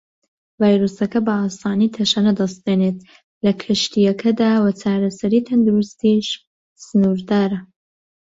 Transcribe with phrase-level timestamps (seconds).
[0.59, 2.97] ڤایرۆسەکە بە ئاسانی تەشەنە دەستێنێت
[3.45, 6.27] لە کەشتییەکەدا وە چارەسەری تەندروستیش
[6.85, 7.59] سنوردارە.